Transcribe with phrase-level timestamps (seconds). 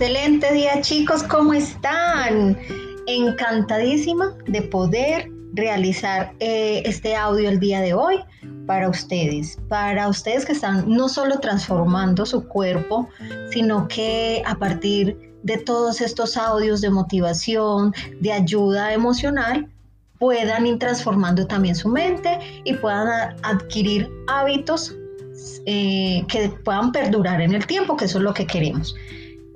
[0.00, 2.56] Excelente día chicos, ¿cómo están?
[3.08, 8.20] Encantadísima de poder realizar eh, este audio el día de hoy
[8.68, 13.08] para ustedes, para ustedes que están no solo transformando su cuerpo,
[13.50, 19.68] sino que a partir de todos estos audios de motivación, de ayuda emocional,
[20.20, 24.94] puedan ir transformando también su mente y puedan adquirir hábitos
[25.66, 28.94] eh, que puedan perdurar en el tiempo, que eso es lo que queremos.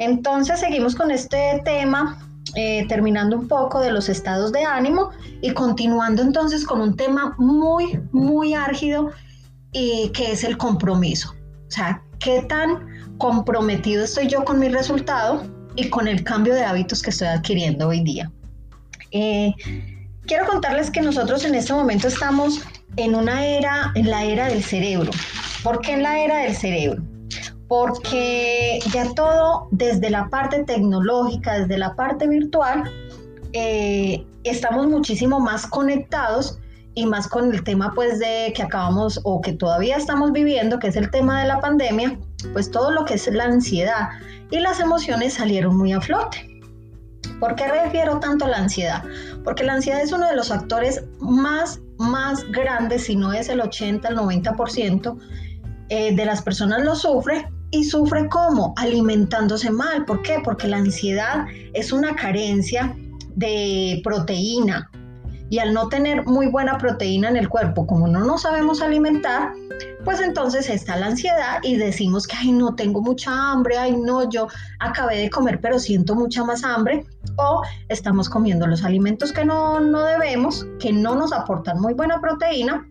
[0.04, 2.18] Entonces seguimos con este tema,
[2.56, 7.34] eh, terminando un poco de los estados de ánimo y continuando entonces con un tema
[7.38, 9.10] muy, muy álgido
[9.70, 11.34] y que es el compromiso.
[11.68, 15.44] O sea, qué tan comprometido estoy yo con mi resultado
[15.76, 18.30] y con el cambio de hábitos que estoy adquiriendo hoy día.
[19.12, 19.54] Eh,
[20.26, 22.60] quiero contarles que nosotros en este momento estamos
[22.96, 25.12] en una era, en la era del cerebro.
[25.62, 27.02] ¿Por qué en la era del cerebro?
[27.72, 32.84] Porque ya todo desde la parte tecnológica, desde la parte virtual,
[33.54, 36.58] eh, estamos muchísimo más conectados
[36.92, 40.88] y más con el tema pues de que acabamos o que todavía estamos viviendo, que
[40.88, 42.18] es el tema de la pandemia,
[42.52, 44.10] pues todo lo que es la ansiedad
[44.50, 46.46] y las emociones salieron muy a flote.
[47.40, 49.02] ¿Por qué refiero tanto a la ansiedad?
[49.44, 53.62] Porque la ansiedad es uno de los factores más, más grandes, si no es el
[53.62, 55.16] 80, el 90%
[55.88, 58.74] eh, de las personas lo sufre y sufre cómo?
[58.76, 60.04] Alimentándose mal.
[60.04, 60.40] ¿Por qué?
[60.44, 62.94] Porque la ansiedad es una carencia
[63.34, 64.88] de proteína.
[65.48, 69.52] Y al no tener muy buena proteína en el cuerpo, como no nos sabemos alimentar,
[70.04, 74.28] pues entonces está la ansiedad y decimos que, ay, no tengo mucha hambre, ay, no,
[74.30, 74.48] yo
[74.80, 77.04] acabé de comer, pero siento mucha más hambre.
[77.36, 82.20] O estamos comiendo los alimentos que no, no debemos, que no nos aportan muy buena
[82.20, 82.86] proteína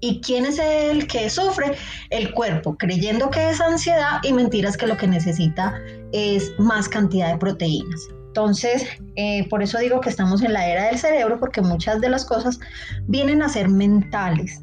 [0.00, 1.76] ¿Y quién es el que sufre?
[2.10, 5.80] El cuerpo, creyendo que es ansiedad y mentiras que lo que necesita
[6.12, 8.00] es más cantidad de proteínas.
[8.28, 8.86] Entonces,
[9.16, 12.24] eh, por eso digo que estamos en la era del cerebro, porque muchas de las
[12.24, 12.60] cosas
[13.08, 14.62] vienen a ser mentales.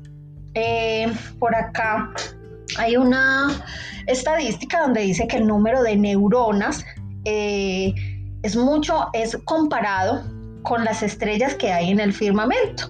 [0.54, 2.14] Eh, por acá
[2.78, 3.48] hay una
[4.08, 6.86] estadística donde dice que el número de neuronas
[7.26, 7.94] eh,
[8.44, 10.24] es mucho, es comparado
[10.64, 12.90] con las estrellas que hay en el firmamento.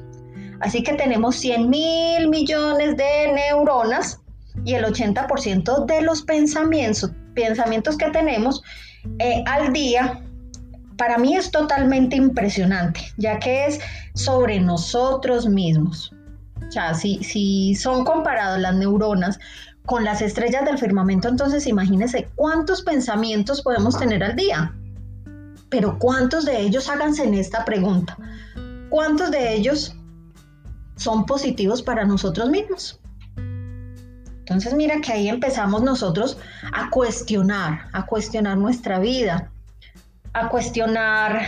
[0.59, 4.19] Así que tenemos 100 mil millones de neuronas
[4.63, 8.61] y el 80% de los pensamientos, pensamientos que tenemos
[9.19, 10.21] eh, al día,
[10.97, 13.79] para mí es totalmente impresionante, ya que es
[14.13, 16.13] sobre nosotros mismos.
[16.67, 19.37] O sea, si, si son comparados las neuronas
[19.85, 24.73] con las estrellas del firmamento, entonces imagínense cuántos pensamientos podemos tener al día.
[25.69, 28.17] Pero cuántos de ellos, háganse en esta pregunta,
[28.89, 29.95] cuántos de ellos
[30.95, 32.99] son positivos para nosotros mismos.
[34.39, 36.37] Entonces mira que ahí empezamos nosotros
[36.71, 39.51] a cuestionar, a cuestionar nuestra vida,
[40.33, 41.41] a cuestionar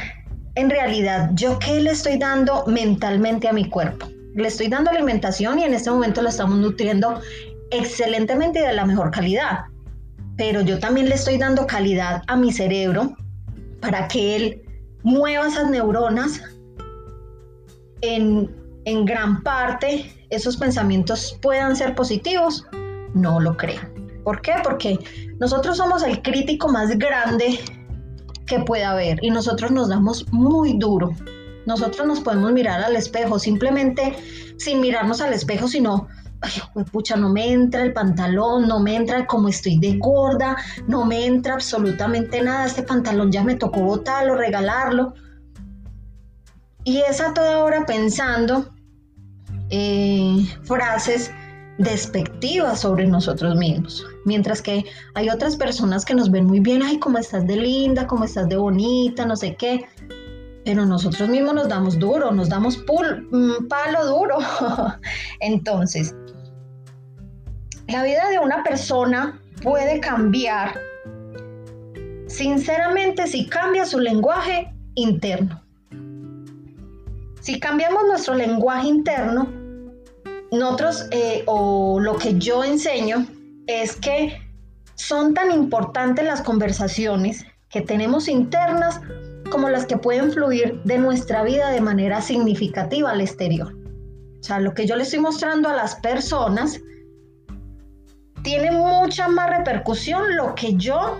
[0.56, 4.08] en realidad yo qué le estoy dando mentalmente a mi cuerpo.
[4.34, 7.22] Le estoy dando alimentación y en este momento lo estamos nutriendo
[7.70, 9.66] excelentemente y de la mejor calidad.
[10.36, 13.16] Pero yo también le estoy dando calidad a mi cerebro
[13.80, 14.62] para que él
[15.04, 16.42] mueva esas neuronas
[18.02, 22.66] en en gran parte esos pensamientos puedan ser positivos,
[23.14, 23.82] no lo creo.
[24.24, 24.54] ¿Por qué?
[24.64, 24.98] Porque
[25.40, 27.60] nosotros somos el crítico más grande
[28.46, 31.14] que pueda haber y nosotros nos damos muy duro.
[31.66, 34.16] Nosotros nos podemos mirar al espejo simplemente
[34.56, 36.08] sin mirarnos al espejo, sino,
[36.40, 40.56] ay, pucha, no me entra el pantalón, no me entra como estoy de gorda,
[40.88, 45.14] no me entra absolutamente nada, este pantalón ya me tocó botarlo, regalarlo.
[46.86, 48.77] Y es a toda hora pensando
[49.70, 51.32] eh, frases
[51.78, 54.06] despectivas sobre nosotros mismos.
[54.26, 58.08] Mientras que hay otras personas que nos ven muy bien, ay, cómo estás de linda,
[58.08, 59.86] cómo estás de bonita, no sé qué.
[60.66, 64.38] Pero nosotros mismos nos damos duro, nos damos mm, palo duro.
[65.40, 66.16] Entonces,
[67.88, 70.78] la vida de una persona puede cambiar
[72.28, 75.62] sinceramente si cambia su lenguaje interno.
[77.40, 79.48] Si cambiamos nuestro lenguaje interno,
[80.52, 83.26] nosotros, eh, o lo que yo enseño,
[83.68, 84.42] es que
[84.96, 89.02] son tan importantes las conversaciones que tenemos internas
[89.52, 93.74] como las que pueden fluir de nuestra vida de manera significativa al exterior.
[94.40, 96.80] O sea, lo que yo le estoy mostrando a las personas
[98.44, 101.18] tiene mucha más repercusión lo que yo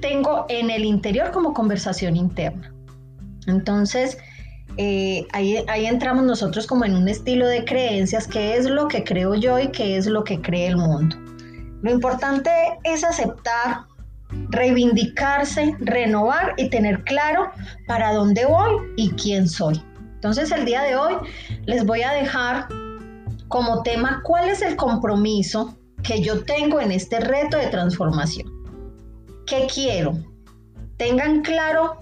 [0.00, 2.72] tengo en el interior como conversación interna.
[3.46, 4.18] Entonces,
[4.78, 9.04] eh, ahí, ahí entramos nosotros como en un estilo de creencias, qué es lo que
[9.04, 11.16] creo yo y qué es lo que cree el mundo.
[11.82, 12.50] Lo importante
[12.84, 13.88] es aceptar
[14.50, 17.50] reivindicarse, renovar y tener claro
[17.86, 19.82] para dónde voy y quién soy.
[20.14, 21.14] Entonces el día de hoy
[21.66, 22.68] les voy a dejar
[23.48, 28.48] como tema cuál es el compromiso que yo tengo en este reto de transformación.
[29.46, 30.18] ¿Qué quiero?
[30.96, 32.00] Tengan claro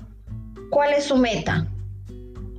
[0.70, 1.66] cuál es su meta.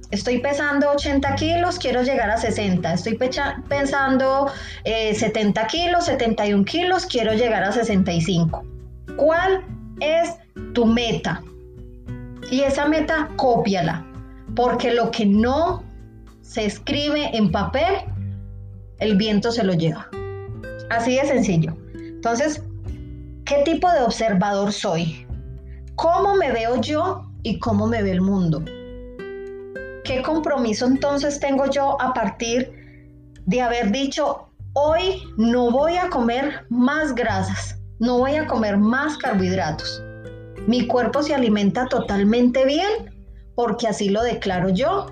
[0.09, 2.93] Estoy pesando 80 kilos, quiero llegar a 60.
[2.93, 3.19] Estoy
[3.67, 4.49] pensando
[4.85, 8.63] 70 eh, kilos, 71 kilos, quiero llegar a 65.
[9.17, 9.65] ¿Cuál
[9.99, 10.35] es
[10.73, 11.43] tu meta?
[12.49, 14.05] Y esa meta, cópiala,
[14.55, 15.83] porque lo que no
[16.41, 18.05] se escribe en papel,
[18.99, 20.07] el viento se lo lleva.
[20.89, 21.75] Así de sencillo.
[21.93, 22.63] Entonces,
[23.43, 25.27] ¿qué tipo de observador soy?
[25.95, 28.63] ¿Cómo me veo yo y cómo me ve el mundo?
[30.07, 32.71] ¿Qué compromiso entonces tengo yo a partir
[33.45, 39.17] de haber dicho, hoy no voy a comer más grasas, no voy a comer más
[39.17, 40.01] carbohidratos?
[40.65, 42.87] Mi cuerpo se alimenta totalmente bien
[43.53, 45.07] porque así lo declaro yo,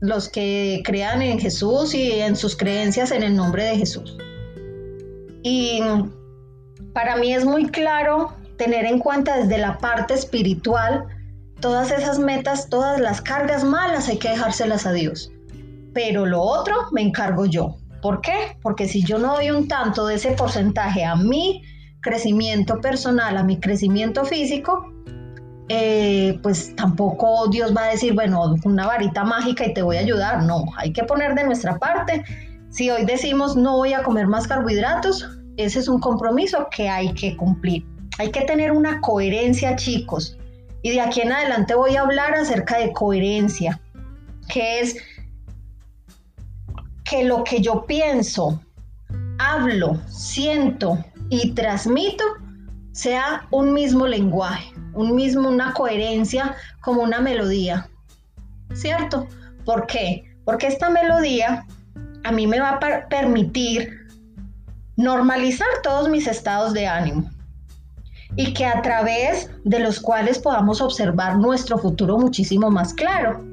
[0.00, 4.14] los que crean en Jesús y en sus creencias en el nombre de Jesús.
[5.42, 5.80] Y
[6.92, 11.06] para mí es muy claro tener en cuenta desde la parte espiritual
[11.60, 15.32] todas esas metas, todas las cargas malas hay que dejárselas a Dios.
[15.92, 17.76] Pero lo otro me encargo yo.
[18.02, 18.56] ¿Por qué?
[18.62, 21.62] Porque si yo no doy un tanto de ese porcentaje a mi
[22.00, 24.92] crecimiento personal, a mi crecimiento físico,
[25.68, 30.00] eh, pues tampoco Dios va a decir, bueno, una varita mágica y te voy a
[30.00, 30.44] ayudar.
[30.44, 32.24] No, hay que poner de nuestra parte.
[32.70, 37.12] Si hoy decimos no voy a comer más carbohidratos, ese es un compromiso que hay
[37.14, 37.84] que cumplir.
[38.18, 40.38] Hay que tener una coherencia, chicos.
[40.82, 43.80] Y de aquí en adelante voy a hablar acerca de coherencia,
[44.48, 44.96] que es
[47.04, 48.60] que lo que yo pienso,
[49.38, 52.24] hablo, siento y transmito
[52.92, 57.88] sea un mismo lenguaje, un mismo, una coherencia como una melodía.
[58.74, 59.26] ¿Cierto?
[59.64, 60.24] ¿Por qué?
[60.44, 61.66] Porque esta melodía
[62.24, 64.06] a mí me va a permitir
[64.96, 67.30] normalizar todos mis estados de ánimo
[68.38, 73.44] y que a través de los cuales podamos observar nuestro futuro muchísimo más claro,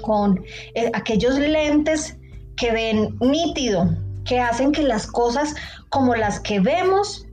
[0.00, 0.42] con
[0.74, 2.16] eh, aquellos lentes
[2.56, 3.94] que ven nítido,
[4.24, 5.54] que hacen que las cosas
[5.90, 7.26] como las que vemos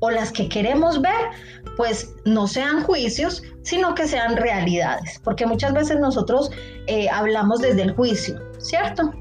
[0.00, 1.30] o las que queremos ver,
[1.78, 6.50] pues no sean juicios, sino que sean realidades, porque muchas veces nosotros
[6.88, 9.14] eh, hablamos desde el juicio, ¿cierto?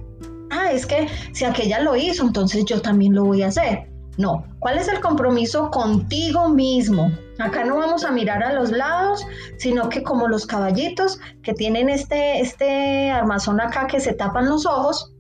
[0.51, 3.92] Ah, es que si aquella lo hizo, entonces yo también lo voy a hacer.
[4.17, 7.11] No, ¿cuál es el compromiso contigo mismo?
[7.39, 9.25] Acá no vamos a mirar a los lados,
[9.57, 14.67] sino que como los caballitos que tienen este, este armazón acá que se tapan los
[14.67, 15.11] ojos,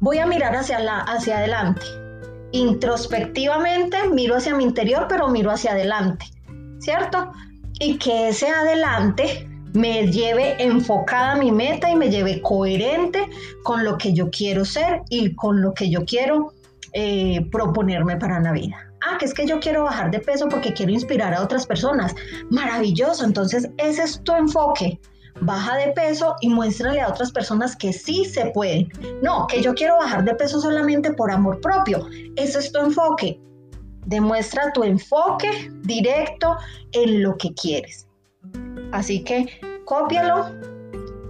[0.00, 1.82] voy a mirar hacia, la, hacia adelante.
[2.52, 6.24] Introspectivamente miro hacia mi interior, pero miro hacia adelante,
[6.78, 7.32] ¿cierto?
[7.80, 13.28] Y que ese adelante me lleve enfocada a mi meta y me lleve coherente
[13.62, 16.52] con lo que yo quiero ser y con lo que yo quiero
[16.96, 18.76] eh, proponerme para la vida.
[19.02, 22.14] Ah, que es que yo quiero bajar de peso porque quiero inspirar a otras personas.
[22.50, 25.00] Maravilloso, entonces ese es tu enfoque.
[25.40, 28.86] Baja de peso y muéstrale a otras personas que sí se puede.
[29.22, 32.06] No, que yo quiero bajar de peso solamente por amor propio.
[32.36, 33.40] Ese es tu enfoque.
[34.06, 36.56] Demuestra tu enfoque directo
[36.92, 38.06] en lo que quieres.
[38.92, 39.48] Así que
[39.84, 40.46] cópialo.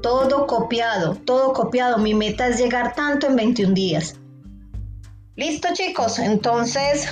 [0.02, 1.96] Todo copiado, todo copiado.
[1.96, 4.20] Mi meta es llegar tanto en 21 días.
[5.36, 7.08] Listo chicos, entonces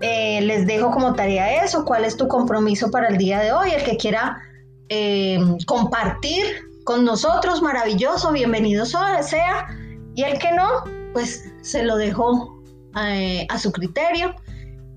[0.00, 3.70] eh, les dejo como tarea eso, cuál es tu compromiso para el día de hoy,
[3.70, 4.42] el que quiera
[4.88, 6.44] eh, compartir
[6.82, 9.68] con nosotros, maravilloso, bienvenido sea,
[10.16, 10.66] y el que no,
[11.12, 12.60] pues se lo dejo
[13.00, 14.34] eh, a su criterio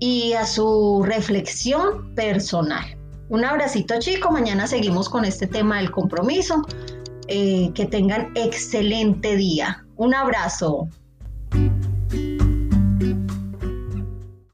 [0.00, 2.98] y a su reflexión personal.
[3.28, 6.66] Un abracito chico, mañana seguimos con este tema del compromiso.
[7.28, 9.84] que tengan excelente día.
[9.94, 10.88] Un abrazo.